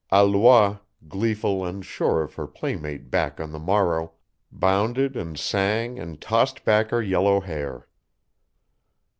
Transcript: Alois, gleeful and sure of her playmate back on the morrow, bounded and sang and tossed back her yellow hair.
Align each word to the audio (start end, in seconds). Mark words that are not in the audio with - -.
Alois, 0.11 0.79
gleeful 1.07 1.63
and 1.63 1.85
sure 1.85 2.23
of 2.23 2.33
her 2.33 2.47
playmate 2.47 3.11
back 3.11 3.39
on 3.39 3.51
the 3.51 3.59
morrow, 3.59 4.13
bounded 4.51 5.15
and 5.15 5.37
sang 5.37 5.99
and 5.99 6.19
tossed 6.19 6.65
back 6.65 6.89
her 6.89 7.03
yellow 7.03 7.39
hair. 7.39 7.87